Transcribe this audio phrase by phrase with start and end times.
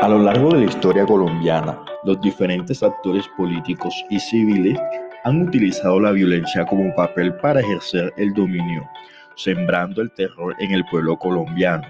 [0.00, 4.78] A lo largo de la historia colombiana, los diferentes actores políticos y civiles
[5.24, 8.88] han utilizado la violencia como papel para ejercer el dominio,
[9.34, 11.88] sembrando el terror en el pueblo colombiano.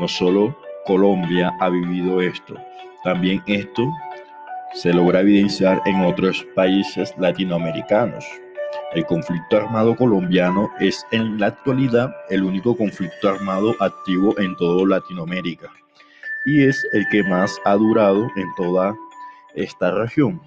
[0.00, 2.56] No solo Colombia ha vivido esto,
[3.04, 3.92] también esto
[4.74, 8.24] se logra evidenciar en otros países latinoamericanos.
[8.92, 14.84] El conflicto armado colombiano es en la actualidad el único conflicto armado activo en toda
[14.84, 15.70] Latinoamérica
[16.46, 18.96] y es el que más ha durado en toda
[19.54, 20.40] esta región.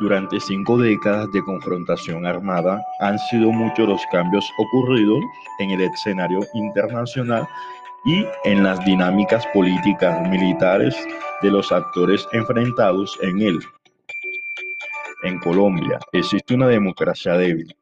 [0.00, 5.20] Durante cinco décadas de confrontación armada han sido muchos los cambios ocurridos
[5.58, 7.46] en el escenario internacional
[8.06, 10.96] y en las dinámicas políticas militares
[11.42, 13.60] de los actores enfrentados en él.
[15.24, 17.76] En Colombia existe una democracia débil,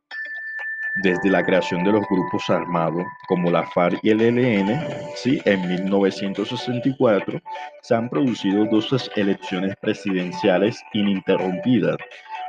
[1.02, 4.80] desde la creación de los grupos armados como la FARC y el ELN,
[5.14, 5.40] ¿sí?
[5.44, 7.40] en 1964
[7.82, 11.96] se han producido dos elecciones presidenciales ininterrumpidas.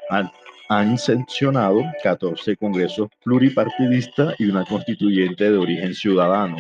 [0.10, 0.30] Han,
[0.70, 6.58] han sancionado 14 congresos pluripartidistas y una constituyente de origen ciudadano.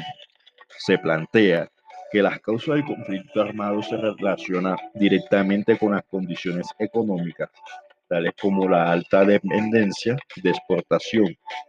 [0.78, 1.70] Se plantea
[2.12, 7.50] que las causas del conflicto armado se relacionan directamente con las condiciones económicas,
[8.12, 11.28] tales como la alta dependencia de exportación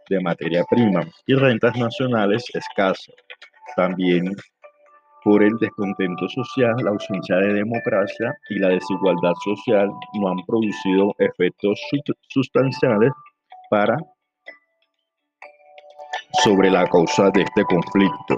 [0.09, 3.15] de materia prima y rentas nacionales escasas.
[3.77, 4.35] También
[5.23, 11.15] por el descontento social, la ausencia de democracia y la desigualdad social no han producido
[11.17, 11.79] efectos
[12.27, 13.13] sustanciales
[13.69, 13.95] para
[16.43, 18.37] sobre la causa de este conflicto.